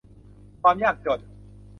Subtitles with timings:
[0.61, 1.19] ความยากจน